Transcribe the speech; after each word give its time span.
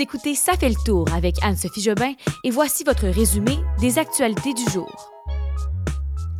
Écoutez 0.00 0.36
Ça 0.36 0.52
fait 0.52 0.68
le 0.68 0.84
tour 0.86 1.06
avec 1.12 1.42
Anne-Sophie 1.42 1.80
Jobin 1.80 2.12
et 2.44 2.50
voici 2.50 2.84
votre 2.84 3.08
résumé 3.08 3.58
des 3.80 3.98
actualités 3.98 4.54
du 4.54 4.62
jour. 4.70 5.10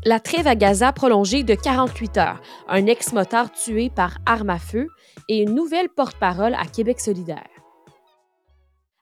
La 0.05 0.21
trêve 0.21 0.47
à 0.47 0.55
Gaza 0.55 0.93
prolongée 0.93 1.43
de 1.43 1.57
48 1.57 2.19
heures, 2.19 2.41
un 2.69 2.87
ex-motard 2.87 3.51
tué 3.51 3.91
par 3.91 4.19
arme 4.27 4.51
à 4.51 4.61
feu 4.61 4.87
et 5.29 5.39
une 5.39 5.57
nouvelle 5.57 5.89
porte-parole 5.89 6.55
à 6.55 6.67
Québec 6.67 7.01
solidaire. 7.01 7.49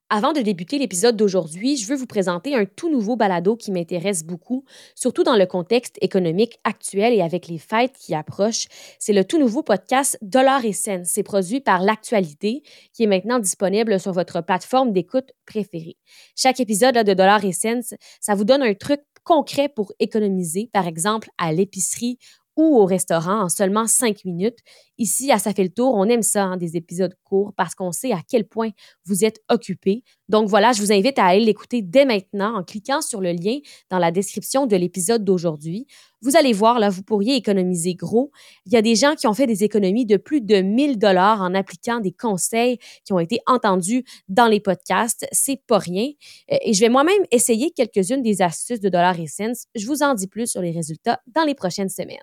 Avant 0.08 0.32
de 0.32 0.40
débuter 0.40 0.78
l'épisode 0.78 1.16
d'aujourd'hui, 1.16 1.76
je 1.76 1.88
veux 1.88 1.96
vous 1.96 2.06
présenter 2.06 2.54
un 2.54 2.64
tout 2.64 2.88
nouveau 2.88 3.16
balado 3.16 3.56
qui 3.56 3.72
m'intéresse 3.72 4.24
beaucoup, 4.24 4.64
surtout 4.94 5.24
dans 5.24 5.34
le 5.34 5.46
contexte 5.46 5.98
économique 6.00 6.60
actuel 6.62 7.12
et 7.12 7.22
avec 7.22 7.48
les 7.48 7.58
fêtes 7.58 7.96
qui 7.98 8.14
approchent. 8.14 8.68
C'est 9.00 9.12
le 9.12 9.24
tout 9.24 9.40
nouveau 9.40 9.64
podcast 9.64 10.16
Dollar 10.22 10.64
et 10.64 10.72
Cents. 10.72 11.02
C'est 11.04 11.24
produit 11.24 11.60
par 11.60 11.82
L'Actualité, 11.82 12.62
qui 12.92 13.02
est 13.02 13.08
maintenant 13.08 13.40
disponible 13.40 13.98
sur 13.98 14.12
votre 14.12 14.42
plateforme 14.42 14.92
d'écoute 14.92 15.32
préférée. 15.44 15.96
Chaque 16.36 16.60
épisode 16.60 16.94
de 16.94 17.12
Dollar 17.12 17.44
et 17.44 17.50
ça 17.52 18.34
vous 18.36 18.44
donne 18.44 18.62
un 18.62 18.74
truc 18.74 19.00
concret 19.24 19.68
pour 19.68 19.92
économiser, 19.98 20.70
par 20.72 20.86
exemple 20.86 21.30
à 21.36 21.52
l'épicerie 21.52 22.18
ou 22.56 22.78
au 22.78 22.86
restaurant 22.86 23.42
en 23.42 23.48
seulement 23.48 23.86
cinq 23.86 24.24
minutes. 24.24 24.58
Ici, 24.98 25.30
à 25.30 25.38
Ça 25.38 25.52
fait 25.52 25.62
le 25.62 25.68
tour, 25.68 25.94
on 25.94 26.04
aime 26.08 26.22
ça, 26.22 26.44
hein, 26.44 26.56
des 26.56 26.76
épisodes 26.76 27.14
courts, 27.22 27.52
parce 27.54 27.74
qu'on 27.74 27.92
sait 27.92 28.12
à 28.12 28.20
quel 28.26 28.48
point 28.48 28.70
vous 29.04 29.24
êtes 29.24 29.42
occupé. 29.50 30.02
Donc 30.28 30.48
voilà, 30.48 30.72
je 30.72 30.80
vous 30.80 30.90
invite 30.90 31.18
à 31.18 31.26
aller 31.26 31.44
l'écouter 31.44 31.82
dès 31.82 32.04
maintenant 32.04 32.56
en 32.58 32.64
cliquant 32.64 33.02
sur 33.02 33.20
le 33.20 33.32
lien 33.32 33.58
dans 33.90 33.98
la 33.98 34.10
description 34.10 34.66
de 34.66 34.74
l'épisode 34.74 35.22
d'aujourd'hui. 35.22 35.86
Vous 36.22 36.36
allez 36.36 36.54
voir, 36.54 36.78
là, 36.78 36.88
vous 36.88 37.02
pourriez 37.02 37.36
économiser 37.36 37.94
gros. 37.94 38.32
Il 38.64 38.72
y 38.72 38.76
a 38.76 38.82
des 38.82 38.96
gens 38.96 39.14
qui 39.14 39.26
ont 39.26 39.34
fait 39.34 39.46
des 39.46 39.62
économies 39.62 40.06
de 40.06 40.16
plus 40.16 40.40
de 40.40 40.62
1000 40.62 40.98
dollars 40.98 41.42
en 41.42 41.54
appliquant 41.54 42.00
des 42.00 42.12
conseils 42.12 42.78
qui 43.04 43.12
ont 43.12 43.18
été 43.18 43.38
entendus 43.46 44.02
dans 44.28 44.46
les 44.46 44.60
podcasts. 44.60 45.26
C'est 45.30 45.60
pas 45.66 45.78
rien. 45.78 46.10
Euh, 46.50 46.56
et 46.62 46.72
je 46.72 46.80
vais 46.80 46.88
moi-même 46.88 47.22
essayer 47.30 47.70
quelques-unes 47.70 48.22
des 48.22 48.40
astuces 48.40 48.80
de 48.80 48.88
Dollar 48.88 49.20
Essence. 49.20 49.66
Je 49.74 49.86
vous 49.86 50.02
en 50.02 50.14
dis 50.14 50.26
plus 50.26 50.50
sur 50.50 50.62
les 50.62 50.72
résultats 50.72 51.20
dans 51.26 51.44
les 51.44 51.54
prochaines 51.54 51.90
semaines. 51.90 52.16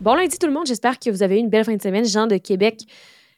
Bon 0.00 0.14
lundi 0.14 0.38
tout 0.38 0.46
le 0.46 0.52
monde, 0.54 0.64
j'espère 0.64 0.98
que 0.98 1.10
vous 1.10 1.22
avez 1.22 1.38
une 1.38 1.50
belle 1.50 1.66
fin 1.66 1.76
de 1.76 1.82
semaine. 1.82 2.06
Jean 2.06 2.26
de 2.26 2.38
Québec, 2.38 2.86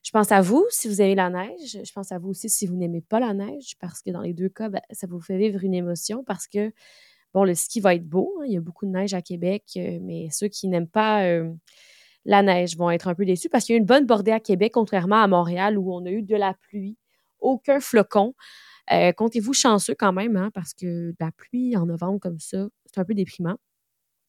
je 0.05 0.12
pense 0.12 0.30
à 0.30 0.41
vous 0.41 0.64
si 0.70 0.86
vous 0.86 1.00
aimez 1.00 1.16
la 1.16 1.28
neige. 1.28 1.80
Je 1.84 1.92
pense 1.92 2.12
à 2.12 2.20
vous 2.20 2.28
aussi 2.28 2.48
si 2.48 2.69
vous 2.69 2.77
n'aimez 2.77 3.00
pas 3.00 3.19
la 3.19 3.34
neige, 3.34 3.74
parce 3.80 4.00
que 4.00 4.10
dans 4.12 4.20
les 4.20 4.32
deux 4.32 4.48
cas, 4.48 4.69
ben, 4.69 4.80
ça 4.92 5.08
vous 5.08 5.20
fait 5.20 5.36
vivre 5.38 5.64
une 5.64 5.74
émotion, 5.74 6.22
parce 6.22 6.46
que, 6.46 6.72
bon, 7.34 7.42
le 7.42 7.56
ski 7.56 7.80
va 7.80 7.96
être 7.96 8.06
beau. 8.08 8.32
Hein, 8.38 8.44
il 8.46 8.52
y 8.52 8.56
a 8.56 8.60
beaucoup 8.60 8.86
de 8.86 8.92
neige 8.92 9.12
à 9.12 9.22
Québec, 9.22 9.64
euh, 9.77 9.98
mais 10.02 10.28
ceux 10.30 10.46
qui 10.46 10.69
n'aiment 10.69 10.86
pas 10.86 11.24
euh, 11.24 11.52
la 12.24 12.44
neige 12.44 12.76
vont 12.76 12.91
être 12.92 13.08
un 13.08 13.16
peu 13.16 13.24
déçus, 13.24 13.48
parce 13.48 13.64
qu'il 13.64 13.72
y 13.72 13.76
a 13.76 13.80
une 13.80 13.86
bonne 13.86 14.06
bordée 14.06 14.30
à 14.30 14.38
Québec, 14.38 14.70
contrairement 14.72 15.20
à 15.20 15.26
Montréal, 15.26 15.76
où 15.76 15.92
on 15.92 16.06
a 16.06 16.10
eu 16.10 16.22
de 16.22 16.36
la 16.36 16.54
pluie, 16.54 16.97
aucun 17.41 17.80
flocon. 17.80 18.36
Euh, 18.92 19.10
comptez-vous 19.10 19.52
chanceux 19.52 19.97
quand 19.98 20.12
même, 20.12 20.36
hein, 20.36 20.52
parce 20.54 20.74
que 20.74 21.12
la 21.19 21.32
pluie 21.32 21.76
en 21.76 21.86
novembre 21.86 22.20
comme 22.20 22.38
ça, 22.38 22.69
c'est 22.86 23.00
un 23.00 23.04
peu 23.04 23.14
déprimant. 23.14 23.56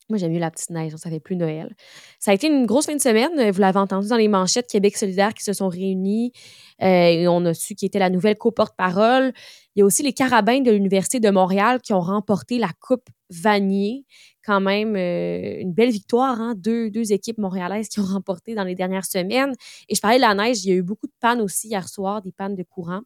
Moi, 0.10 0.18
j'aime 0.18 0.34
mieux 0.34 0.40
la 0.40 0.52
petite 0.52 0.70
neige, 0.70 0.94
ça 0.98 1.10
fait 1.10 1.20
plus 1.20 1.36
Noël. 1.36 1.74
Ça 2.20 2.32
a 2.32 2.34
été 2.34 2.48
une 2.48 2.66
grosse 2.66 2.88
fin 2.88 2.96
de 2.96 3.02
semaine. 3.02 3.52
Vous 3.52 3.62
l'avez 3.62 3.80
entendu 3.80 4.10
dans 4.10 4.18
les 4.18 4.28
manchettes 4.28 4.68
Québec 4.68 4.98
solidaire 4.98 5.34
qui 5.34 5.44
se 5.44 5.54
sont 5.54 5.70
réunis. 5.70 6.34
Euh, 6.82 6.86
et 6.86 7.28
on 7.28 7.46
a 7.46 7.54
su 7.54 7.74
qui 7.76 7.86
était 7.86 8.00
la 8.00 8.10
nouvelle 8.10 8.38
co-porte-parole. 8.38 9.32
Il 9.76 9.80
y 9.80 9.82
a 9.82 9.86
aussi 9.86 10.04
les 10.04 10.14
carabins 10.14 10.60
de 10.60 10.72
l'Université 10.72 11.20
de 11.20 11.30
Montréal 11.30 11.80
qui 11.82 11.94
ont 11.94 12.02
remporté 12.02 12.58
la 12.58 12.70
Coupe 12.80 13.08
Vanier. 13.30 14.06
Quand 14.46 14.60
même, 14.60 14.96
euh, 14.98 15.62
une 15.62 15.74
belle 15.74 15.92
victoire. 15.92 16.40
Hein? 16.42 16.54
Deux, 16.58 16.92
équipes 17.14 17.38
montréalaises 17.38 17.88
qui 17.88 18.02
ont 18.02 18.06
remporté 18.06 18.56
dans 18.56 18.66
les 18.66 18.76
dernières 18.76 19.06
semaines. 19.06 19.54
Et 19.88 19.96
je 19.96 20.02
parlais 20.02 20.18
de 20.18 20.22
la 20.22 20.36
neige. 20.36 20.66
Il 20.66 20.70
y 20.70 20.72
a 20.74 20.76
eu 20.76 20.84
beaucoup 20.84 21.08
de 21.08 21.14
pannes 21.22 21.40
aussi 21.40 21.70
hier 21.70 21.88
soir, 21.88 22.22
des 22.22 22.34
pannes 22.34 22.56
de 22.56 22.64
courant. 22.64 23.02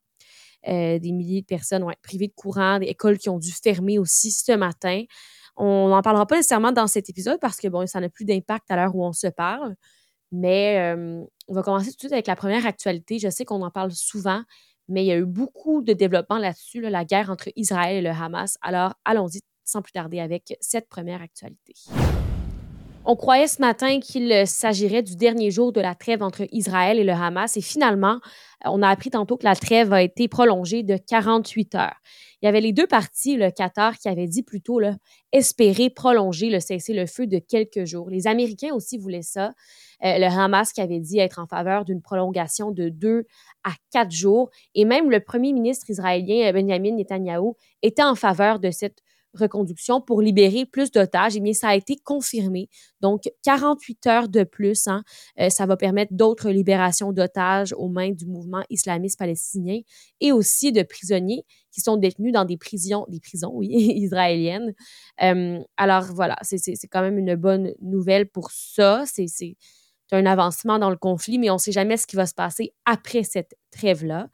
Euh, 0.68 0.98
des 0.98 1.12
milliers 1.12 1.42
de 1.42 1.46
personnes 1.46 1.84
ouais, 1.84 1.96
privées 2.02 2.28
de 2.28 2.34
courant, 2.36 2.80
des 2.80 2.88
écoles 2.88 3.20
qui 3.20 3.30
ont 3.30 3.38
dû 3.38 3.52
fermer 3.52 4.00
aussi 4.00 4.32
ce 4.32 4.54
matin. 4.54 5.04
On 5.58 5.90
n'en 5.90 6.02
parlera 6.02 6.26
pas 6.26 6.38
nécessairement 6.38 6.72
dans 6.72 6.88
cet 6.88 7.10
épisode 7.10 7.40
parce 7.40 7.58
que, 7.58 7.68
bon, 7.68 7.86
ça 7.88 8.00
n'a 8.00 8.10
plus 8.10 8.26
d'impact 8.26 8.70
à 8.72 8.76
l'heure 8.76 8.96
où 8.96 9.04
on 9.04 9.12
se 9.14 9.28
parle. 9.28 9.76
Mais 10.32 10.96
on 11.48 11.54
va 11.54 11.64
commencer 11.64 11.88
tout 11.88 11.96
de 11.96 12.00
suite 12.00 12.14
avec 12.14 12.28
la 12.28 12.36
première 12.36 12.66
actualité. 12.66 13.20
Je 13.20 13.30
sais 13.30 13.46
qu'on 13.46 13.62
en 13.62 13.72
parle 13.72 13.92
souvent, 13.92 14.44
mais 14.88 15.04
il 15.04 15.08
y 15.08 15.12
a 15.12 15.18
eu 15.18 15.26
beaucoup 15.26 15.82
de 15.82 15.94
développement 15.94 16.38
là-dessus, 16.38 16.82
la 16.82 17.06
guerre 17.06 17.30
entre 17.32 17.50
Israël 17.56 17.98
et 17.98 18.02
le 18.02 18.10
Hamas. 18.10 18.58
Alors, 18.62 18.94
allons-y 19.04 19.42
sans 19.64 19.82
plus 19.82 19.92
tarder 19.92 20.20
avec 20.20 20.56
cette 20.62 20.88
première 20.88 21.22
actualité. 21.22 21.74
On 23.10 23.16
croyait 23.16 23.48
ce 23.48 23.62
matin 23.62 24.02
qu'il 24.02 24.46
s'agirait 24.46 25.02
du 25.02 25.16
dernier 25.16 25.50
jour 25.50 25.72
de 25.72 25.80
la 25.80 25.96
trêve 25.96 26.22
entre 26.22 26.46
Israël 26.52 27.00
et 27.00 27.06
le 27.06 27.14
Hamas 27.14 27.56
et 27.56 27.62
finalement, 27.62 28.20
on 28.66 28.82
a 28.82 28.90
appris 28.90 29.12
tantôt 29.12 29.38
que 29.38 29.46
la 29.46 29.56
trêve 29.56 29.94
a 29.94 30.02
été 30.02 30.28
prolongée 30.28 30.84
de 30.84 30.98
48 30.98 31.76
heures. 31.76 31.96
Il 32.42 32.48
y 32.48 32.50
avait 32.50 32.60
les 32.60 32.74
deux 32.74 32.86
parties, 32.86 33.38
le 33.38 33.50
Qatar 33.50 33.98
qui 33.98 34.10
avait 34.10 34.28
dit 34.28 34.44
plutôt 34.44 34.82
là, 34.82 34.98
espérer 35.32 35.90
prolonger 35.90 36.50
le 36.50 36.60
cessez-le-feu 36.60 37.28
de 37.28 37.40
quelques 37.40 37.86
jours. 37.86 38.10
Les 38.10 38.28
Américains 38.28 38.74
aussi 38.74 38.98
voulaient 38.98 39.22
ça. 39.22 39.54
Euh, 40.04 40.18
le 40.18 40.26
Hamas 40.26 40.74
qui 40.74 40.82
avait 40.82 41.00
dit 41.00 41.18
être 41.18 41.40
en 41.40 41.48
faveur 41.48 41.86
d'une 41.86 42.02
prolongation 42.02 42.72
de 42.72 42.90
deux 42.90 43.24
à 43.64 43.72
quatre 43.90 44.12
jours. 44.12 44.50
Et 44.76 44.84
même 44.84 45.10
le 45.10 45.22
premier 45.22 45.54
ministre 45.54 45.90
israélien, 45.90 46.52
Benjamin 46.52 46.92
Netanyahu, 46.92 47.54
était 47.82 48.04
en 48.04 48.16
faveur 48.16 48.60
de 48.60 48.70
cette 48.70 49.02
reconduction 49.38 50.02
pour 50.02 50.22
libérer 50.22 50.66
plus 50.66 50.92
d'otages, 50.92 51.36
eh 51.36 51.40
bien, 51.40 51.54
ça 51.54 51.70
a 51.70 51.76
été 51.76 51.96
confirmé. 51.98 52.70
Donc, 53.02 53.24
48 53.44 54.08
heures 54.08 54.30
de 54.30 54.44
plus, 54.44 54.88
hein, 54.88 55.04
euh, 55.40 55.50
ça 55.50 55.66
va 55.66 55.78
permettre 55.78 56.14
d'autres 56.14 56.50
libérations 56.50 57.12
d'otages 57.14 57.74
aux 57.74 57.90
mains 57.90 58.12
du 58.12 58.26
mouvement 58.26 58.64
islamiste 58.70 59.20
palestinien 59.20 59.80
et 60.20 60.32
aussi 60.32 60.72
de 60.72 60.84
prisonniers 60.84 61.44
qui 61.72 61.82
sont 61.82 61.98
détenus 61.98 62.34
dans 62.34 62.46
des 62.46 62.58
prisons, 62.58 63.06
des 63.08 63.20
prisons, 63.20 63.52
oui, 63.54 63.68
israéliennes. 63.96 64.74
Euh, 65.22 65.60
alors, 65.78 66.06
voilà, 66.14 66.36
c'est 66.42 66.88
quand 66.88 67.02
même 67.02 67.18
une 67.18 67.36
bonne 67.36 67.74
nouvelle 67.82 68.28
pour 68.28 68.52
ça. 68.52 69.04
C'est 69.06 69.56
un 70.12 70.26
avancement 70.26 70.80
dans 70.80 70.90
le 70.90 70.98
conflit, 70.98 71.38
mais 71.38 71.50
on 71.50 71.56
ne 71.56 71.60
sait 71.60 71.72
jamais 71.72 71.98
ce 71.98 72.08
qui 72.08 72.16
va 72.16 72.26
se 72.26 72.34
passer 72.34 72.74
après 72.86 73.24
cette 73.24 73.56
trêve-là. 73.72 74.30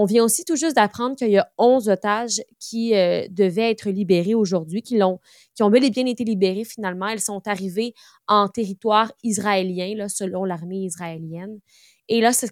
On 0.00 0.04
vient 0.04 0.22
aussi 0.22 0.44
tout 0.44 0.54
juste 0.54 0.76
d'apprendre 0.76 1.16
qu'il 1.16 1.32
y 1.32 1.38
a 1.38 1.50
11 1.58 1.88
otages 1.88 2.40
qui 2.60 2.94
euh, 2.94 3.26
devaient 3.30 3.68
être 3.68 3.90
libérés 3.90 4.36
aujourd'hui, 4.36 4.80
qui, 4.80 5.02
ont, 5.02 5.18
qui 5.56 5.64
ont 5.64 5.70
bel 5.70 5.82
et 5.82 5.90
bien 5.90 6.06
été 6.06 6.22
libérés 6.22 6.62
finalement. 6.62 7.08
Elles 7.08 7.18
sont 7.18 7.42
arrivées 7.48 7.94
en 8.28 8.46
territoire 8.46 9.12
israélien, 9.24 9.96
là, 9.96 10.08
selon 10.08 10.44
l'armée 10.44 10.84
israélienne. 10.84 11.58
Et 12.06 12.20
là, 12.20 12.32
ce 12.32 12.46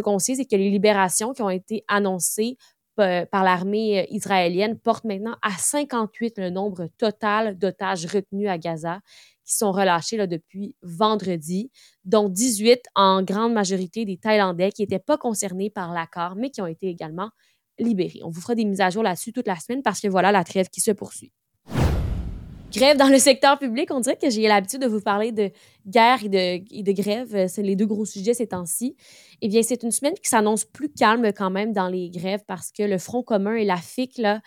qu'on 0.00 0.18
sait, 0.20 0.36
c'est 0.36 0.44
que 0.44 0.54
les 0.54 0.70
libérations 0.70 1.32
qui 1.32 1.42
ont 1.42 1.50
été 1.50 1.84
annoncées 1.88 2.56
euh, 3.00 3.26
par 3.26 3.42
l'armée 3.42 4.02
euh, 4.02 4.06
israélienne 4.10 4.78
portent 4.78 5.04
maintenant 5.04 5.34
à 5.42 5.50
58 5.50 6.34
le 6.36 6.50
nombre 6.50 6.86
total 6.98 7.58
d'otages 7.58 8.06
retenus 8.06 8.48
à 8.48 8.58
Gaza 8.58 9.00
qui 9.44 9.54
sont 9.54 9.72
relâchés 9.72 10.16
là, 10.16 10.26
depuis 10.26 10.76
vendredi, 10.82 11.70
dont 12.04 12.28
18 12.28 12.80
en 12.94 13.22
grande 13.22 13.52
majorité 13.52 14.04
des 14.04 14.16
Thaïlandais 14.16 14.72
qui 14.72 14.82
n'étaient 14.82 14.98
pas 14.98 15.18
concernés 15.18 15.70
par 15.70 15.92
l'accord, 15.92 16.34
mais 16.36 16.50
qui 16.50 16.60
ont 16.60 16.66
été 16.66 16.88
également 16.88 17.30
libérés. 17.78 18.20
On 18.22 18.30
vous 18.30 18.40
fera 18.40 18.54
des 18.54 18.64
mises 18.64 18.80
à 18.80 18.90
jour 18.90 19.02
là-dessus 19.02 19.32
toute 19.32 19.46
la 19.46 19.56
semaine 19.56 19.82
parce 19.82 20.00
que 20.00 20.08
voilà 20.08 20.32
la 20.32 20.44
trêve 20.44 20.68
qui 20.68 20.80
se 20.80 20.90
poursuit. 20.90 21.32
Grève 22.72 22.96
dans 22.96 23.08
le 23.08 23.18
secteur 23.18 23.58
public, 23.58 23.90
on 23.90 24.00
dirait 24.00 24.16
que 24.16 24.30
j'ai 24.30 24.48
l'habitude 24.48 24.80
de 24.80 24.86
vous 24.86 25.02
parler 25.02 25.30
de 25.30 25.50
guerre 25.86 26.24
et 26.24 26.28
de, 26.30 26.74
et 26.74 26.82
de 26.82 26.92
grève. 26.92 27.46
C'est 27.46 27.62
les 27.62 27.76
deux 27.76 27.84
gros 27.84 28.06
sujets 28.06 28.32
ces 28.32 28.46
temps-ci. 28.46 28.96
Eh 29.42 29.48
bien, 29.48 29.62
c'est 29.62 29.82
une 29.82 29.90
semaine 29.90 30.14
qui 30.14 30.30
s'annonce 30.30 30.64
plus 30.64 30.88
calme 30.88 31.32
quand 31.36 31.50
même 31.50 31.74
dans 31.74 31.88
les 31.88 32.08
grèves 32.08 32.42
parce 32.46 32.72
que 32.72 32.82
le 32.82 32.96
Front 32.96 33.22
commun 33.22 33.56
et 33.56 33.66
la 33.66 33.76
FIC, 33.76 34.16
là, 34.16 34.40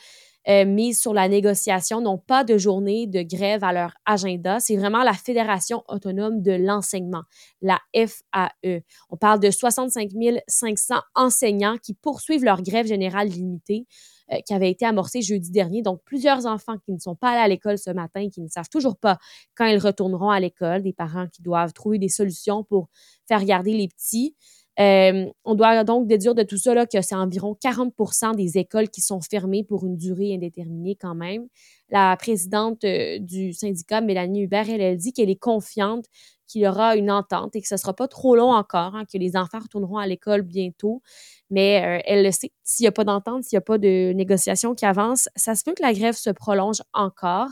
euh, 0.48 0.66
mise 0.66 1.00
sur 1.00 1.14
la 1.14 1.28
négociation 1.28 2.02
n'ont 2.02 2.18
pas 2.18 2.44
de 2.44 2.58
journée 2.58 3.08
de 3.08 3.22
grève 3.22 3.64
à 3.64 3.74
leur 3.74 3.94
agenda. 4.06 4.60
C'est 4.60 4.78
vraiment 4.78 5.04
la 5.04 5.14
Fédération 5.14 5.84
autonome 5.88 6.42
de 6.42 6.52
l'enseignement, 6.52 7.24
la 7.62 7.80
FAE. 7.94 8.82
On 9.10 9.18
parle 9.18 9.40
de 9.40 9.52
65 9.52 10.10
500 10.48 10.96
enseignants 11.16 11.78
qui 11.78 11.94
poursuivent 11.94 12.44
leur 12.44 12.62
grève 12.62 12.86
générale 12.88 13.28
limitée 13.28 13.86
euh, 14.32 14.38
qui 14.48 14.56
avait 14.56 14.72
été 14.72 14.86
amorcée 14.86 15.22
jeudi 15.22 15.52
dernier. 15.52 15.84
Donc, 15.84 16.02
plusieurs 16.04 16.48
enfants 16.48 16.78
qui 16.84 16.92
ne 16.92 16.98
sont 16.98 17.16
pas 17.16 17.30
allés 17.30 17.42
à 17.42 17.48
l'école 17.48 17.78
ce 17.78 17.92
matin, 17.92 18.28
qui 18.28 18.42
ne 18.42 18.48
savent 18.48 18.70
toujours 18.70 18.98
pas 18.98 19.20
quand 19.54 19.68
ils 19.68 19.78
retourneront 19.78 20.32
à 20.32 20.40
l'école, 20.40 20.82
des 20.82 20.94
parents 20.94 21.28
qui 21.28 21.44
doivent 21.44 21.74
trouver 21.74 22.00
des 22.00 22.10
solutions 22.10 22.64
pour 22.64 22.90
faire 23.28 23.46
garder 23.46 23.74
les 23.74 23.88
petits. 23.88 24.36
Euh, 24.80 25.28
on 25.46 25.56
doit 25.56 25.84
donc 25.84 26.08
déduire 26.08 26.36
de 26.36 26.44
tout 26.44 26.58
ça 26.58 26.74
là, 26.74 26.86
que 26.86 27.02
c'est 27.02 27.16
environ 27.16 27.56
40 27.56 28.36
des 28.36 28.58
écoles 28.58 28.90
qui 28.90 29.02
sont 29.02 29.22
fermées 29.22 29.64
pour 29.64 29.86
une 29.86 29.96
durée 29.96 30.34
indéterminée 30.34 30.98
quand 31.00 31.16
même. 31.16 31.48
La 31.90 32.18
présidente 32.18 32.84
euh, 32.84 33.20
du 33.20 33.54
syndicat, 33.54 34.02
Mélanie 34.02 34.44
Hubert, 34.44 34.70
elle, 34.70 34.98
dit 34.98 35.14
qu'elle 35.14 35.30
est 35.30 35.40
confiante 35.40 36.06
qu'il 36.48 36.62
y 36.62 36.68
aura 36.68 36.96
une 36.96 37.10
entente 37.10 37.56
et 37.56 37.62
que 37.62 37.68
ce 37.68 37.76
ne 37.76 37.80
sera 37.80 37.94
pas 37.94 38.08
trop 38.08 38.36
long 38.36 38.52
encore, 38.52 38.96
hein, 38.96 39.06
que 39.12 39.18
les 39.18 39.36
enfants 39.36 39.60
retourneront 39.60 39.98
à 39.98 40.06
l'école 40.06 40.42
bientôt. 40.42 41.02
Mais 41.50 41.84
euh, 41.84 42.02
elle 42.06 42.24
le 42.24 42.32
sait, 42.32 42.52
s'il 42.64 42.84
n'y 42.84 42.88
a 42.88 42.92
pas 42.92 43.04
d'entente, 43.04 43.44
s'il 43.44 43.56
n'y 43.56 43.60
a 43.60 43.62
pas 43.62 43.78
de 43.78 44.12
négociation 44.14 44.76
qui 44.76 44.86
avance, 44.86 45.30
ça 45.36 45.56
se 45.56 45.64
peut 45.64 45.74
que 45.74 45.82
la 45.82 45.94
grève 45.94 46.16
se 46.16 46.30
prolonge 46.30 46.82
encore. 46.94 47.50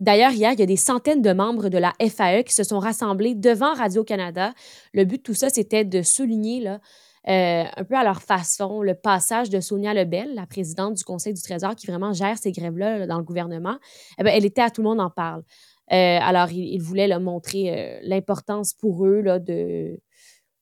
D'ailleurs, 0.00 0.30
hier, 0.30 0.52
il 0.52 0.60
y 0.60 0.62
a 0.62 0.66
des 0.66 0.76
centaines 0.76 1.22
de 1.22 1.32
membres 1.32 1.68
de 1.68 1.78
la 1.78 1.92
FAE 2.00 2.44
qui 2.44 2.54
se 2.54 2.62
sont 2.62 2.78
rassemblés 2.78 3.34
devant 3.34 3.74
Radio-Canada. 3.74 4.52
Le 4.94 5.04
but 5.04 5.18
de 5.18 5.22
tout 5.22 5.34
ça, 5.34 5.50
c'était 5.50 5.84
de 5.84 6.02
souligner 6.02 6.60
là, 6.60 6.80
euh, 7.28 7.64
un 7.76 7.84
peu 7.84 7.96
à 7.96 8.04
leur 8.04 8.22
façon, 8.22 8.80
le 8.80 8.94
passage 8.94 9.50
de 9.50 9.58
Sonia 9.60 9.94
Lebel, 9.94 10.34
la 10.34 10.46
présidente 10.46 10.94
du 10.94 11.04
Conseil 11.04 11.34
du 11.34 11.42
Trésor, 11.42 11.74
qui 11.74 11.88
vraiment 11.88 12.12
gère 12.12 12.38
ces 12.38 12.52
grèves-là 12.52 13.06
dans 13.06 13.18
le 13.18 13.24
gouvernement. 13.24 13.76
Eh 14.18 14.26
elle 14.26 14.44
était 14.44 14.62
à 14.62 14.70
Tout 14.70 14.82
le 14.82 14.88
monde 14.88 15.00
en 15.00 15.10
parle. 15.10 15.42
Euh, 15.90 16.18
alors, 16.22 16.50
il, 16.52 16.78
voulait 16.78 17.18
montrer 17.18 17.98
l'importance 18.02 18.74
pour 18.74 19.04
eux 19.04 19.20
là, 19.20 19.38
de, 19.40 19.98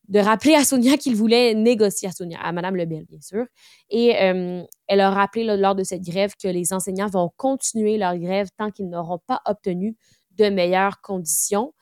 de 0.09 0.21
rappeler 0.21 0.55
à 0.55 0.65
Sonia 0.65 0.97
qu'il 0.97 1.17
voulait 1.17 1.55
négocier 1.55 2.09
à 2.09 2.13
Sonia, 2.13 2.39
à 2.41 2.53
Mme 2.53 2.77
Lebel, 2.77 3.05
bien 3.07 3.21
sûr. 3.21 3.47
Et 3.91 4.09
elle 4.11 5.01
a 5.01 5.11
rappelé 5.11 5.45
lors 5.45 5.75
de 5.75 5.83
cette 5.85 6.03
grève 6.03 6.33
que 6.41 6.49
les 6.49 6.73
enseignants 6.73 7.09
vont 7.09 7.31
continuer 7.37 7.99
leur 7.99 8.17
grève 8.17 8.49
tant 8.57 8.71
qu'ils 8.71 8.89
n'auront 8.89 9.21
pas 9.27 9.41
obtenu 9.47 9.97
de 10.37 10.49
meilleures 10.49 11.01
conditions. 11.01 11.73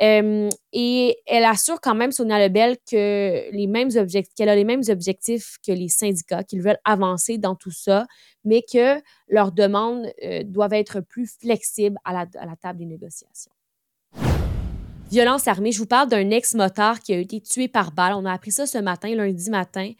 et 0.00 1.16
elle 1.26 1.44
assure 1.44 1.80
quand 1.80 1.94
même, 1.94 2.12
Sonia 2.12 2.38
Lebel, 2.38 2.76
que 2.90 3.50
les 3.50 3.66
mêmes 3.66 3.90
objectifs, 3.96 4.34
qu'elle 4.34 4.48
a 4.48 4.56
les 4.56 4.64
mêmes 4.64 4.84
objectifs 4.88 5.56
que 5.66 5.72
les 5.72 5.88
syndicats, 5.88 6.44
qu'ils 6.44 6.62
veulent 6.62 6.80
avancer 6.84 7.36
dans 7.36 7.54
tout 7.56 7.72
ça, 7.72 8.06
mais 8.44 8.62
que 8.62 9.00
leurs 9.28 9.52
demandes 9.52 10.06
euh, 10.24 10.42
doivent 10.44 10.74
être 10.74 11.00
plus 11.00 11.26
flexibles 11.26 11.98
à 12.04 12.12
la 12.12 12.56
table 12.56 12.78
des 12.78 12.86
négociations. 12.86 13.52
Violence 15.10 15.48
armée, 15.48 15.72
je 15.72 15.78
vous 15.78 15.86
parle 15.86 16.10
d'un 16.10 16.28
ex-motard 16.28 17.00
qui 17.00 17.14
a 17.14 17.18
été 17.18 17.40
tué 17.40 17.66
par 17.66 17.92
balle. 17.92 18.12
On 18.14 18.26
a 18.26 18.32
appris 18.32 18.52
ça 18.52 18.66
ce 18.66 18.76
matin, 18.76 19.14
lundi 19.14 19.48
matin. 19.48 19.92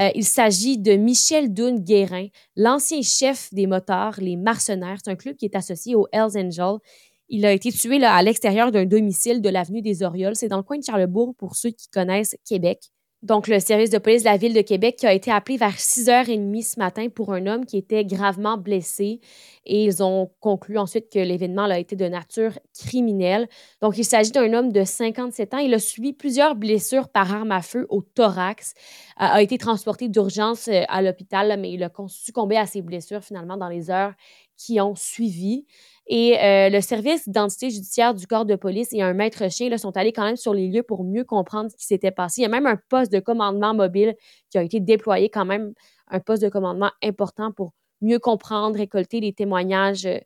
Euh, 0.00 0.10
il 0.16 0.24
s'agit 0.24 0.78
de 0.78 0.96
Michel 0.96 1.54
Dune 1.54 1.78
Guérin, 1.78 2.26
l'ancien 2.56 3.00
chef 3.02 3.54
des 3.54 3.68
motards, 3.68 4.16
les 4.18 4.34
Mercenaires. 4.34 4.98
C'est 5.04 5.12
un 5.12 5.16
club 5.16 5.36
qui 5.36 5.44
est 5.44 5.54
associé 5.54 5.94
aux 5.94 6.08
Hells 6.10 6.36
Angels. 6.36 6.80
Il 7.28 7.46
a 7.46 7.52
été 7.52 7.70
tué 7.70 8.02
à 8.02 8.20
l'extérieur 8.20 8.72
d'un 8.72 8.84
domicile 8.84 9.40
de 9.40 9.48
l'avenue 9.48 9.80
des 9.80 10.02
Orioles. 10.02 10.34
C'est 10.34 10.48
dans 10.48 10.56
le 10.56 10.64
coin 10.64 10.78
de 10.78 10.84
Charlebourg 10.84 11.36
pour 11.38 11.54
ceux 11.54 11.70
qui 11.70 11.86
connaissent 11.88 12.34
Québec. 12.44 12.90
Donc, 13.22 13.48
le 13.48 13.58
service 13.58 13.90
de 13.90 13.98
police 13.98 14.22
de 14.22 14.28
la 14.28 14.36
ville 14.36 14.54
de 14.54 14.60
Québec 14.60 14.94
qui 14.96 15.06
a 15.06 15.12
été 15.12 15.32
appelé 15.32 15.56
vers 15.56 15.74
6h30 15.74 16.62
ce 16.62 16.78
matin 16.78 17.08
pour 17.08 17.32
un 17.32 17.48
homme 17.48 17.66
qui 17.66 17.76
était 17.76 18.04
gravement 18.04 18.56
blessé 18.56 19.20
et 19.66 19.84
ils 19.84 20.04
ont 20.04 20.30
conclu 20.38 20.78
ensuite 20.78 21.10
que 21.12 21.18
l'événement 21.18 21.64
a 21.64 21.80
été 21.80 21.96
de 21.96 22.06
nature 22.06 22.56
criminelle. 22.78 23.48
Donc, 23.82 23.98
il 23.98 24.04
s'agit 24.04 24.30
d'un 24.30 24.52
homme 24.54 24.70
de 24.70 24.84
57 24.84 25.54
ans. 25.54 25.58
Il 25.58 25.74
a 25.74 25.80
subi 25.80 26.12
plusieurs 26.12 26.54
blessures 26.54 27.08
par 27.08 27.34
arme 27.34 27.50
à 27.50 27.60
feu 27.60 27.86
au 27.88 28.02
thorax, 28.02 28.74
a 29.16 29.42
été 29.42 29.58
transporté 29.58 30.08
d'urgence 30.08 30.68
euh, 30.68 30.82
à 30.88 31.02
l'hôpital, 31.02 31.58
mais 31.58 31.72
il 31.72 31.82
a 31.82 31.90
succombé 32.06 32.56
à 32.56 32.66
ses 32.66 32.82
blessures 32.82 33.24
finalement 33.24 33.56
dans 33.56 33.68
les 33.68 33.90
heures 33.90 34.14
qui 34.56 34.80
ont 34.80 34.94
suivi. 34.94 35.66
Et 36.08 36.38
euh, 36.40 36.70
le 36.70 36.80
service 36.80 37.24
d'identité 37.26 37.68
judiciaire 37.68 38.14
du 38.14 38.26
corps 38.26 38.46
de 38.46 38.56
police 38.56 38.88
et 38.92 39.02
un 39.02 39.12
maître 39.12 39.50
chien 39.50 39.68
là, 39.68 39.76
sont 39.76 39.94
allés 39.96 40.12
quand 40.12 40.24
même 40.24 40.36
sur 40.36 40.54
les 40.54 40.68
lieux 40.68 40.82
pour 40.82 41.04
mieux 41.04 41.24
comprendre 41.24 41.70
ce 41.70 41.76
qui 41.76 41.84
s'était 41.84 42.10
passé. 42.10 42.40
Il 42.40 42.44
y 42.44 42.46
a 42.46 42.48
même 42.48 42.66
un 42.66 42.78
poste 42.88 43.12
de 43.12 43.20
commandement 43.20 43.74
mobile 43.74 44.14
qui 44.50 44.56
a 44.56 44.62
été 44.62 44.80
déployé, 44.80 45.28
quand 45.28 45.44
même 45.44 45.74
un 46.08 46.20
poste 46.20 46.42
de 46.42 46.48
commandement 46.48 46.90
important 47.02 47.52
pour 47.52 47.72
mieux 48.00 48.18
comprendre, 48.18 48.76
récolter 48.76 49.20
les 49.20 49.34
témoignages 49.34 50.06
euh, 50.06 50.18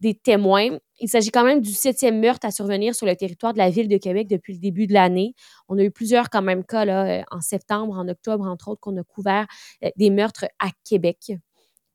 des 0.00 0.14
témoins. 0.14 0.78
Il 1.00 1.08
s'agit 1.08 1.30
quand 1.30 1.44
même 1.44 1.62
du 1.62 1.72
septième 1.72 2.20
meurtre 2.20 2.46
à 2.46 2.50
survenir 2.50 2.94
sur 2.94 3.06
le 3.06 3.16
territoire 3.16 3.54
de 3.54 3.58
la 3.58 3.70
ville 3.70 3.88
de 3.88 3.96
Québec 3.96 4.28
depuis 4.28 4.52
le 4.52 4.58
début 4.58 4.86
de 4.86 4.92
l'année. 4.92 5.34
On 5.68 5.78
a 5.78 5.82
eu 5.82 5.90
plusieurs 5.90 6.28
quand 6.28 6.42
même 6.42 6.64
cas 6.64 6.84
euh, 6.86 7.22
en 7.30 7.40
septembre, 7.40 7.94
en 7.96 8.06
octobre, 8.08 8.44
entre 8.46 8.68
autres, 8.68 8.80
qu'on 8.80 8.96
a 8.98 9.04
couvert 9.04 9.46
des 9.96 10.10
meurtres 10.10 10.44
à 10.58 10.68
Québec. 10.84 11.32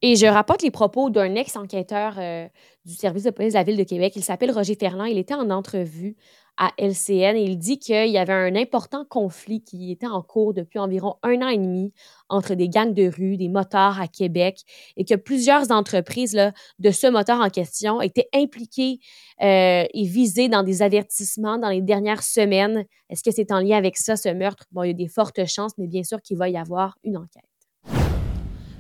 Et 0.04 0.16
je 0.16 0.28
rapporte 0.28 0.62
les 0.62 0.70
propos 0.70 1.10
d'un 1.10 1.34
ex-enquêteur 1.34 2.16
euh, 2.20 2.48
du 2.86 2.94
service 2.94 3.24
de 3.24 3.32
police 3.32 3.54
de 3.54 3.58
la 3.58 3.64
Ville 3.64 3.78
de 3.78 3.84
Québec. 3.84 4.14
Il 4.16 4.24
s'appelle 4.24 4.52
Roger 4.52 4.76
Ferland. 4.76 5.06
Il 5.06 5.18
était 5.18 5.34
en 5.34 5.50
entrevue 5.50 6.16
à 6.58 6.72
LCN 6.78 7.36
et 7.36 7.44
il 7.44 7.58
dit 7.58 7.80
qu'il 7.80 8.10
y 8.10 8.18
avait 8.18 8.34
un 8.34 8.56
important 8.56 9.06
conflit 9.06 9.64
qui 9.64 9.92
était 9.92 10.08
en 10.08 10.22
cours 10.22 10.54
depuis 10.54 10.80
environ 10.80 11.16
un 11.24 11.42
an 11.42 11.48
et 11.50 11.58
demi 11.58 11.94
entre 12.30 12.56
des 12.56 12.68
gangs 12.70 12.94
de 12.94 13.08
rue, 13.10 13.38
des 13.38 13.48
motards 13.48 14.00
à 14.00 14.08
Québec 14.08 14.62
et 14.98 15.06
que 15.06 15.16
plusieurs 15.16 15.72
entreprises 15.72 16.40
de 16.80 16.92
ce 16.92 17.08
moteur 17.08 17.42
en 17.42 17.50
question 17.50 18.02
étaient 18.02 18.30
impliquées 18.34 19.00
euh, 19.42 19.86
et 19.92 20.06
visées 20.06 20.50
dans 20.50 20.64
des 20.64 20.82
avertissements 20.82 21.58
dans 21.58 21.70
les 21.70 21.82
dernières 21.82 22.24
semaines. 22.24 22.86
Est-ce 23.10 23.24
que 23.24 23.32
c'est 23.32 23.52
en 23.52 23.60
lien 23.60 23.78
avec 23.78 23.98
ça, 23.98 24.16
ce 24.16 24.30
meurtre? 24.30 24.66
Bon, 24.72 24.84
il 24.84 24.88
y 24.88 24.92
a 24.92 24.94
des 24.94 25.08
fortes 25.08 25.46
chances, 25.46 25.74
mais 25.78 25.88
bien 25.88 26.04
sûr 26.04 26.22
qu'il 26.22 26.38
va 26.38 26.50
y 26.50 26.58
avoir 26.58 26.98
une 27.04 27.18
enquête. 27.18 27.57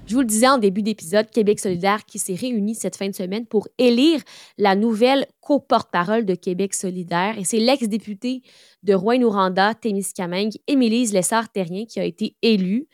Je 0.07 0.13
vous 0.13 0.21
le 0.21 0.25
disais 0.25 0.48
en 0.48 0.57
début 0.57 0.83
d'épisode, 0.83 1.30
Québec 1.30 1.59
solidaire 1.59 2.06
qui 2.06 2.18
s'est 2.18 2.33
réuni 2.33 2.75
cette 2.75 2.95
fin 2.95 3.09
de 3.09 3.13
semaine 3.13 3.45
pour 3.45 3.68
élire 3.77 4.21
la 4.57 4.74
nouvelle 4.74 5.25
co-porte-parole 5.42 6.25
de 6.25 6.33
Québec 6.33 6.74
solidaire. 6.74 7.38
Et 7.38 7.44
c'est 7.44 7.59
l'ex-députée 7.59 8.42
de 8.83 8.94
Rouen-Noranda, 8.94 9.74
Témiscamingue, 9.75 10.54
Émilise 10.68 11.12
Lessard-Terrien, 11.12 11.83
qui 11.86 12.00
a 12.00 12.06
été 12.06 12.38
élue. 12.42 12.88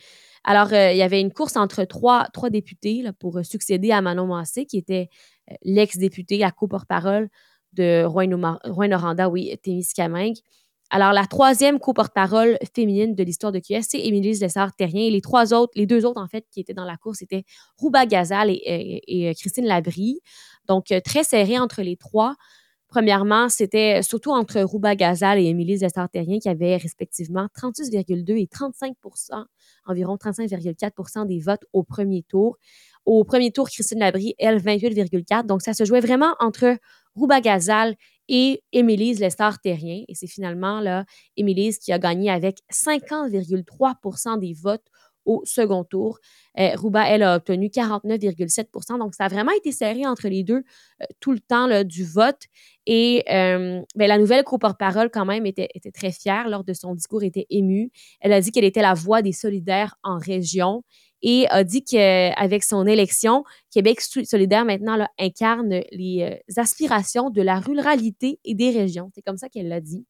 Alors, 0.43 0.73
euh, 0.73 0.91
il 0.91 0.97
y 0.97 1.03
avait 1.03 1.21
une 1.21 1.31
course 1.31 1.55
entre 1.55 1.83
trois, 1.83 2.29
députés 2.49 3.03
pour 3.19 3.45
succéder 3.45 3.91
à 3.91 4.01
Manon 4.01 4.25
Massé, 4.25 4.65
qui 4.65 4.79
était 4.79 5.09
euh, 5.51 5.55
l'ex-députée, 5.61 6.39
la 6.39 6.49
co-porte-parole 6.49 7.29
de 7.73 8.05
Rouen-Noranda, 8.05 9.29
oui, 9.29 9.55
Témiscamingue. 9.61 10.37
Alors, 10.89 11.11
la 11.11 11.25
troisième 11.25 11.79
co-porte-parole 11.79 12.57
féminine 12.75 13.15
de 13.15 13.23
l'histoire 13.23 13.51
de 13.51 13.59
QS, 13.59 13.87
c'est 13.89 13.99
Émilie 13.99 14.37
Lessard-Terrien. 14.37 15.07
Et 15.07 15.09
les 15.09 15.21
trois 15.21 15.53
autres, 15.53 15.73
les 15.75 15.87
deux 15.87 16.05
autres, 16.05 16.21
en 16.21 16.27
fait, 16.27 16.45
qui 16.51 16.59
étaient 16.59 16.73
dans 16.73 16.85
la 16.85 16.97
course, 16.97 17.19
c'était 17.19 17.45
Rouba 17.77 18.05
Gazal 18.05 18.51
et, 18.51 19.01
euh, 19.29 19.33
Christine 19.33 19.65
Labrie. 19.65 20.19
Donc, 20.67 20.91
euh, 20.91 20.99
très 21.03 21.23
serré 21.23 21.57
entre 21.57 21.81
les 21.81 21.97
trois. 21.97 22.35
Premièrement, 22.89 23.49
c'était 23.49 24.03
surtout 24.03 24.29
entre 24.29 24.61
Rouba 24.61 24.95
Gazal 24.95 25.39
et 25.39 25.45
Émilie 25.45 25.77
Lessard-Terrien 25.77 26.37
qui 26.37 26.47
avaient 26.47 26.77
respectivement 26.77 27.47
36,2 27.55 28.37
et 28.37 28.45
35% 28.45 29.45
environ 29.85 30.15
35,4% 30.15 31.25
des 31.25 31.39
votes 31.39 31.65
au 31.73 31.83
premier 31.83 32.23
tour. 32.23 32.57
Au 33.05 33.23
premier 33.23 33.51
tour, 33.51 33.69
Christine 33.69 33.99
Labrie, 33.99 34.35
elle, 34.37 34.59
28,4. 34.59 35.45
Donc, 35.45 35.61
ça 35.61 35.73
se 35.73 35.85
jouait 35.85 35.99
vraiment 35.99 36.35
entre 36.39 36.77
Rouba 37.15 37.41
Gazal 37.41 37.95
et 38.29 38.63
Émilise 38.71 39.19
Lessard-Terrien. 39.19 40.03
Et 40.07 40.15
c'est 40.15 40.27
finalement 40.27 40.79
là, 40.79 41.05
Émilise 41.37 41.79
qui 41.79 41.91
a 41.91 41.99
gagné 41.99 42.29
avec 42.29 42.59
50,3% 42.71 44.39
des 44.39 44.53
votes 44.53 44.87
au 45.25 45.41
second 45.45 45.83
tour. 45.83 46.19
Euh, 46.59 46.75
Rouba, 46.75 47.07
elle, 47.07 47.23
a 47.23 47.37
obtenu 47.37 47.67
49,7% 47.67 48.99
Donc, 48.99 49.15
ça 49.15 49.25
a 49.25 49.27
vraiment 49.27 49.51
été 49.51 49.71
serré 49.71 50.05
entre 50.05 50.27
les 50.27 50.43
deux 50.43 50.63
euh, 51.01 51.05
tout 51.19 51.31
le 51.31 51.39
temps 51.39 51.67
là, 51.67 51.83
du 51.83 52.03
vote. 52.03 52.41
Et 52.85 53.23
euh, 53.31 53.81
ben, 53.95 54.07
la 54.07 54.17
nouvelle 54.17 54.43
co-porte-parole, 54.43 55.09
quand 55.09 55.25
même, 55.25 55.45
était, 55.45 55.69
était, 55.73 55.91
très 55.91 56.11
fière 56.11 56.49
lors 56.49 56.63
de 56.63 56.73
son 56.73 56.93
discours, 56.93 57.23
était 57.23 57.47
émue. 57.49 57.91
Elle 58.19 58.33
a 58.33 58.41
dit 58.41 58.51
qu'elle 58.51 58.65
était 58.65 58.81
la 58.81 58.93
voix 58.93 59.21
des 59.21 59.31
solidaires 59.31 59.95
en 60.03 60.17
région 60.17 60.83
et 61.23 61.47
a 61.49 61.63
dit 61.63 61.83
qu'avec 61.83 62.63
son 62.63 62.85
élection, 62.85 63.45
Québec 63.71 64.01
solidaire 64.01 64.65
maintenant 64.65 65.07
incarne 65.17 65.81
les 65.91 66.21
euh, 66.21 66.61
aspirations 66.61 67.29
de 67.29 67.41
la 67.41 67.59
ruralité 67.59 68.39
et 68.43 68.53
des 68.53 68.71
régions. 68.71 69.09
C'est 69.15 69.21
comme 69.21 69.37
ça 69.37 69.47
qu'elle 69.47 69.69
l'a 69.69 69.79
dit. 69.79 70.05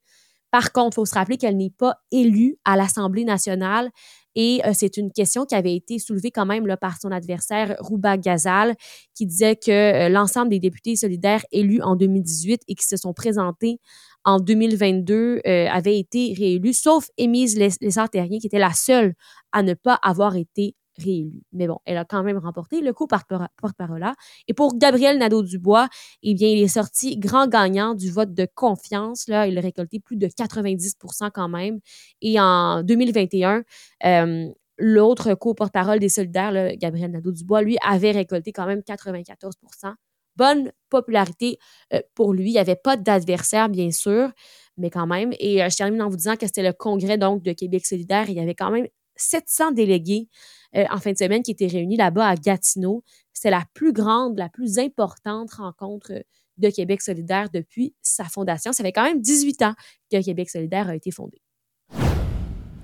Par 0.49 0.71
contre, 0.71 0.89
il 0.91 0.95
faut 0.95 1.05
se 1.05 1.13
rappeler 1.13 1.37
qu'elle 1.37 1.57
n'est 1.57 1.71
pas 1.71 1.97
élue 2.11 2.57
à 2.65 2.75
l'Assemblée 2.75 3.25
nationale 3.25 3.89
et 4.35 4.61
euh, 4.65 4.71
c'est 4.73 4.97
une 4.97 5.11
question 5.11 5.45
qui 5.45 5.53
avait 5.53 5.75
été 5.75 5.99
soulevée 5.99 6.31
quand 6.31 6.47
même 6.47 6.65
par 6.81 6.99
son 6.99 7.11
adversaire 7.11 7.75
Rouba 7.79 8.17
Gazal, 8.17 8.75
qui 9.15 9.27
disait 9.27 9.55
que 9.55 9.71
euh, 9.71 10.09
l'ensemble 10.09 10.49
des 10.49 10.59
députés 10.59 10.95
solidaires 10.95 11.43
élus 11.51 11.81
en 11.83 11.95
2018 11.95 12.61
et 12.67 12.73
qui 12.73 12.85
se 12.85 12.97
sont 12.97 13.13
présentés 13.13 13.79
en 14.25 14.39
2022 14.39 15.41
avaient 15.45 15.99
été 15.99 16.33
réélus, 16.37 16.71
sauf 16.71 17.09
Émise 17.17 17.59
Lessard-Terrien, 17.59 18.39
qui 18.39 18.47
était 18.47 18.57
la 18.57 18.71
seule 18.71 19.15
à 19.51 19.63
ne 19.63 19.73
pas 19.73 19.99
avoir 20.01 20.37
été 20.37 20.75
réélue. 20.97 21.41
Mais 21.51 21.67
bon, 21.67 21.79
elle 21.85 21.97
a 21.97 22.05
quand 22.05 22.23
même 22.23 22.37
remporté 22.37 22.81
le 22.81 22.93
coup 22.93 23.07
par 23.07 23.25
porte-parole. 23.25 24.05
Et 24.47 24.53
pour 24.53 24.77
Gabriel 24.77 25.17
Nadeau-Dubois, 25.17 25.87
eh 26.23 26.33
bien, 26.33 26.49
il 26.49 26.61
est 26.61 26.67
sorti 26.67 27.17
grand 27.17 27.47
gagnant 27.47 27.93
du 27.95 28.11
vote 28.11 28.33
de 28.33 28.47
confiance. 28.53 29.27
Là, 29.27 29.47
il 29.47 29.57
a 29.57 29.61
récolté 29.61 29.99
plus 29.99 30.17
de 30.17 30.27
90% 30.27 31.31
quand 31.33 31.49
même. 31.49 31.79
Et 32.21 32.39
en 32.39 32.83
2021, 32.83 33.63
euh, 34.05 34.49
l'autre 34.77 35.33
co-porte-parole 35.35 35.99
des 35.99 36.09
solidaires, 36.09 36.75
Gabriel 36.77 37.11
Nadeau-Dubois, 37.11 37.61
lui, 37.61 37.77
avait 37.81 38.11
récolté 38.11 38.51
quand 38.51 38.65
même 38.65 38.79
94% 38.79 39.93
Bonne 40.35 40.71
popularité 40.89 41.59
euh, 41.93 42.01
pour 42.15 42.33
lui. 42.33 42.49
Il 42.49 42.53
n'y 42.53 42.59
avait 42.59 42.75
pas 42.75 42.97
d'adversaire, 42.97 43.69
bien 43.69 43.91
sûr, 43.91 44.31
mais 44.77 44.89
quand 44.89 45.05
même. 45.05 45.31
Et 45.39 45.63
euh, 45.63 45.69
je 45.69 45.77
termine 45.77 46.01
en 46.01 46.09
vous 46.09 46.17
disant 46.17 46.35
que 46.35 46.47
c'était 46.47 46.63
le 46.63 46.73
congrès 46.73 47.19
donc 47.19 47.43
de 47.43 47.53
Québec 47.53 47.85
solidaire. 47.85 48.29
Il 48.29 48.35
y 48.35 48.39
avait 48.39 48.55
quand 48.55 48.71
même 48.71 48.87
700 49.15 49.71
délégués 49.71 50.27
euh, 50.75 50.85
en 50.89 50.97
fin 50.97 51.11
de 51.11 51.17
semaine 51.17 51.43
qui 51.43 51.51
étaient 51.51 51.67
réunis 51.67 51.97
là-bas 51.97 52.27
à 52.27 52.35
Gatineau. 52.35 53.03
C'est 53.33 53.49
la 53.49 53.63
plus 53.73 53.93
grande, 53.93 54.37
la 54.37 54.49
plus 54.49 54.79
importante 54.79 55.51
rencontre 55.53 56.23
de 56.57 56.69
Québec 56.69 57.01
solidaire 57.01 57.49
depuis 57.51 57.95
sa 58.01 58.25
fondation. 58.25 58.71
Ça 58.71 58.83
fait 58.83 58.91
quand 58.91 59.03
même 59.03 59.21
18 59.21 59.61
ans 59.63 59.73
que 60.11 60.23
Québec 60.23 60.49
solidaire 60.49 60.87
a 60.87 60.95
été 60.95 61.11
fondé. 61.11 61.41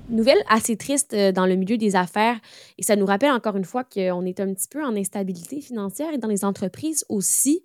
Nouvelle 0.09 0.41
assez 0.50 0.75
triste 0.75 1.13
euh, 1.13 1.31
dans 1.31 1.45
le 1.45 1.55
milieu 1.55 1.77
des 1.77 1.95
affaires 1.95 2.39
et 2.79 2.83
ça 2.83 2.95
nous 2.95 3.05
rappelle 3.05 3.31
encore 3.31 3.55
une 3.55 3.65
fois 3.65 3.83
qu'on 3.83 4.25
est 4.25 4.39
un 4.39 4.51
petit 4.53 4.67
peu 4.67 4.83
en 4.83 4.95
instabilité 4.95 5.62
financière 5.62 6.12
et 6.13 6.17
dans 6.17 6.27
les 6.27 6.43
entreprises 6.43 7.05
aussi. 7.09 7.63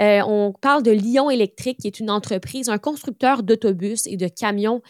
Euh, 0.00 0.20
on 0.26 0.52
parle 0.52 0.82
de 0.82 0.90
Lyon 0.90 1.30
Électrique, 1.30 1.78
qui 1.78 1.86
est 1.86 2.00
une 2.00 2.10
entreprise, 2.10 2.68
un 2.68 2.78
constructeur 2.78 3.42
d'autobus 3.42 4.06
et 4.06 4.16
de 4.16 4.26
camions 4.26 4.82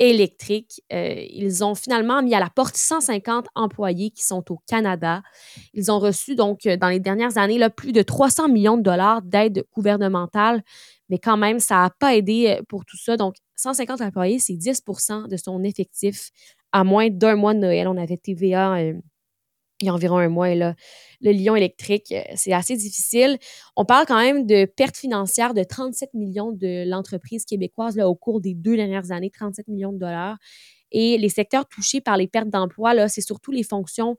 électrique. 0.00 0.82
Euh, 0.92 1.24
ils 1.30 1.62
ont 1.62 1.76
finalement 1.76 2.22
mis 2.22 2.34
à 2.34 2.40
la 2.40 2.50
porte 2.50 2.76
150 2.76 3.46
employés 3.54 4.10
qui 4.10 4.24
sont 4.24 4.42
au 4.50 4.58
Canada. 4.66 5.22
Ils 5.74 5.92
ont 5.92 6.00
reçu 6.00 6.34
donc 6.34 6.62
dans 6.62 6.88
les 6.88 6.98
dernières 6.98 7.38
années 7.38 7.58
là, 7.58 7.70
plus 7.70 7.92
de 7.92 8.02
300 8.02 8.48
millions 8.48 8.76
de 8.76 8.82
dollars 8.82 9.22
d'aide 9.22 9.64
gouvernementale, 9.72 10.62
mais 11.10 11.18
quand 11.18 11.36
même, 11.36 11.60
ça 11.60 11.76
n'a 11.76 11.90
pas 11.90 12.16
aidé 12.16 12.60
pour 12.68 12.84
tout 12.84 12.96
ça. 12.96 13.16
Donc, 13.16 13.36
150 13.56 14.00
employés, 14.00 14.38
c'est 14.38 14.54
10% 14.54 15.28
de 15.28 15.36
son 15.36 15.62
effectif 15.62 16.30
à 16.72 16.82
moins 16.82 17.10
d'un 17.10 17.36
mois 17.36 17.52
de 17.54 17.58
Noël. 17.58 17.86
On 17.88 17.96
avait 17.96 18.16
TVA 18.16 18.78
il 19.80 19.86
y 19.86 19.88
a 19.88 19.94
environ 19.94 20.18
un 20.18 20.28
mois. 20.28 20.54
Le 20.54 20.74
lion 21.32 21.56
électrique, 21.56 22.12
euh, 22.12 22.22
c'est 22.34 22.52
assez 22.52 22.76
difficile. 22.76 23.38
On 23.76 23.84
parle 23.84 24.06
quand 24.06 24.18
même 24.18 24.46
de 24.46 24.64
pertes 24.64 24.96
financières 24.96 25.54
de 25.54 25.62
37 25.62 26.14
millions 26.14 26.52
de 26.52 26.88
l'entreprise 26.88 27.44
québécoise 27.44 27.98
au 27.98 28.14
cours 28.14 28.40
des 28.40 28.54
deux 28.54 28.76
dernières 28.76 29.10
années, 29.10 29.30
37 29.30 29.68
millions 29.68 29.92
de 29.92 29.98
dollars. 29.98 30.38
Et 30.92 31.18
les 31.18 31.28
secteurs 31.28 31.66
touchés 31.68 32.00
par 32.00 32.16
les 32.16 32.26
pertes 32.26 32.48
d'emploi, 32.48 33.08
c'est 33.08 33.20
surtout 33.20 33.52
les 33.52 33.62
fonctions 33.62 34.16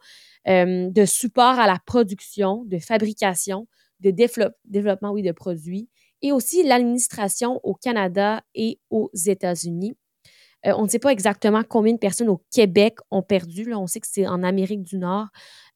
euh, 0.47 0.89
de 0.89 1.05
support 1.05 1.59
à 1.59 1.67
la 1.67 1.77
production, 1.85 2.63
de 2.65 2.79
fabrication, 2.79 3.67
de 3.99 4.11
développement 4.11 5.11
oui, 5.11 5.21
de 5.21 5.31
produits, 5.31 5.89
et 6.21 6.31
aussi 6.31 6.63
l'administration 6.63 7.59
au 7.63 7.73
Canada 7.73 8.41
et 8.55 8.79
aux 8.89 9.11
États-Unis. 9.13 9.95
Euh, 10.67 10.73
on 10.77 10.83
ne 10.83 10.87
sait 10.89 10.99
pas 10.99 11.11
exactement 11.11 11.63
combien 11.67 11.93
de 11.93 11.97
personnes 11.99 12.29
au 12.29 12.41
Québec 12.51 12.97
ont 13.09 13.21
perdu. 13.21 13.73
On 13.73 13.87
sait 13.87 13.99
que 13.99 14.07
c'est 14.09 14.27
en 14.27 14.43
Amérique 14.43 14.83
du 14.83 14.97
Nord 14.97 15.27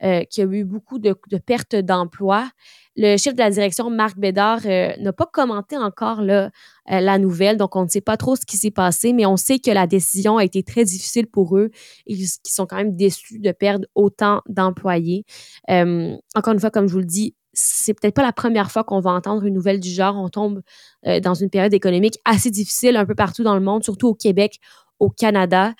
euh, 0.04 0.24
qu'il 0.26 0.44
y 0.44 0.48
a 0.48 0.52
eu 0.52 0.64
beaucoup 0.64 1.00
de, 1.00 1.16
pertes 1.46 1.76
d'emplois. 1.76 2.50
Le 2.96 3.18
chef 3.18 3.34
de 3.34 3.40
la 3.40 3.50
direction, 3.50 3.90
Marc 3.90 4.18
Bédard, 4.18 4.62
euh, 4.66 4.94
n'a 4.98 5.14
pas 5.14 5.26
commenté 5.26 5.78
encore 5.78 6.22
la 6.22 7.18
nouvelle, 7.18 7.58
donc 7.58 7.76
on 7.76 7.84
ne 7.84 7.90
sait 7.90 8.02
pas 8.02 8.16
trop 8.16 8.36
ce 8.36 8.46
qui 8.46 8.58
s'est 8.58 8.72
passé, 8.72 9.12
mais 9.12 9.26
on 9.26 9.36
sait 9.36 9.60
que 9.60 9.72
la 9.72 9.86
décision 9.86 10.38
a 10.38 10.46
été 10.46 10.64
très 10.64 10.86
difficile 10.86 11.28
pour 11.28 11.58
eux 11.58 11.72
et 12.08 12.16
qu'ils 12.16 12.28
sont 12.46 12.66
quand 12.66 12.78
même 12.78 12.96
déçus 12.96 13.40
de 13.40 13.52
perdre 13.52 13.86
autant 13.96 14.42
d'employés. 14.48 15.26
encore 15.68 16.54
une 16.54 16.60
fois, 16.60 16.72
comme 16.72 16.88
je 16.88 16.94
vous 16.94 17.00
le 17.00 17.06
dis, 17.06 17.36
c'est 17.56 17.94
peut-être 17.94 18.14
pas 18.14 18.24
la 18.24 18.34
première 18.34 18.72
fois 18.72 18.84
qu'on 18.84 19.00
va 19.00 19.12
entendre 19.12 19.44
une 19.46 19.54
nouvelle 19.54 19.80
du 19.80 19.90
genre. 19.90 20.16
On 20.16 20.30
tombe 20.30 20.62
euh, 21.08 21.20
dans 21.20 21.34
une 21.34 21.50
période 21.50 21.74
économique 21.74 22.20
assez 22.26 22.52
difficile 22.52 22.98
un 22.98 23.06
peu 23.06 23.16
partout 23.16 23.44
dans 23.44 23.56
le 23.56 23.62
monde, 23.62 23.84
surtout 23.84 24.08
au 24.08 24.14
Québec, 24.14 24.60
au 25.00 25.10
Canada. 25.10 25.74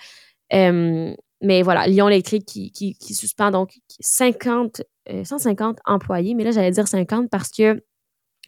Euh, 0.52 1.14
mais 1.42 1.62
voilà, 1.62 1.86
Lyon 1.86 2.08
Électrique 2.08 2.46
qui, 2.46 2.96
suspend 3.00 3.50
donc 3.50 3.78
50, 4.00 4.82
150 5.24 5.76
euh, 5.76 5.80
employés. 5.84 6.34
Mais 6.34 6.44
là, 6.44 6.50
j'allais 6.50 6.70
dire 6.70 6.88
50 6.88 7.28
parce 7.30 7.50
que 7.50 7.82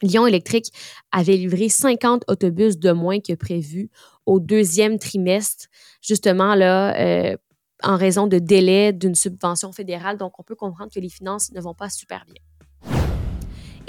Lyon 0.01 0.25
Électrique 0.25 0.71
avait 1.11 1.35
livré 1.35 1.69
50 1.69 2.23
autobus 2.27 2.79
de 2.79 2.91
moins 2.91 3.19
que 3.19 3.33
prévu 3.33 3.89
au 4.25 4.39
deuxième 4.39 4.97
trimestre, 4.97 5.67
justement 6.01 6.55
là, 6.55 7.37
en 7.83 7.97
raison 7.97 8.27
de 8.27 8.39
délai 8.39 8.93
d'une 8.93 9.15
subvention 9.15 9.71
fédérale. 9.71 10.17
Donc, 10.17 10.39
on 10.39 10.43
peut 10.43 10.55
comprendre 10.55 10.91
que 10.93 10.99
les 10.99 11.09
finances 11.09 11.51
ne 11.51 11.61
vont 11.61 11.73
pas 11.73 11.89
super 11.89 12.25
bien. 12.25 12.41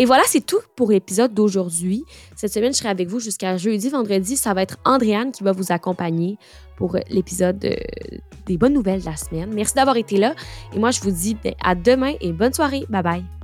Et 0.01 0.07
voilà, 0.07 0.23
c'est 0.27 0.41
tout 0.41 0.61
pour 0.77 0.93
l'épisode 0.93 1.35
d'aujourd'hui. 1.35 2.07
Cette 2.35 2.55
semaine, 2.55 2.73
je 2.73 2.79
serai 2.79 2.89
avec 2.89 3.07
vous 3.07 3.21
jusqu'à 3.21 3.59
jeudi, 3.59 3.91
vendredi. 3.91 4.39
Ça 4.39 4.55
va 4.55 4.63
être 4.63 4.79
Andréane 4.87 5.31
qui 5.31 5.45
va 5.45 5.53
vous 5.53 5.73
accompagner 5.73 6.39
pour 6.79 6.97
l'épisode 7.11 7.59
des 8.47 8.57
bonnes 8.57 8.73
nouvelles 8.73 9.01
de 9.01 9.05
la 9.05 9.17
semaine. 9.17 9.51
Merci 9.53 9.75
d'avoir 9.75 9.99
été 9.99 10.17
là. 10.17 10.35
Et 10.75 10.79
moi, 10.79 10.91
je 10.91 11.03
vous 11.03 11.11
dis 11.11 11.37
ben, 11.45 11.53
à 11.63 11.75
demain 11.75 12.15
et 12.23 12.33
bonne 12.33 12.55
soirée. 12.55 12.87
Bye 12.89 13.03
bye. 13.03 13.40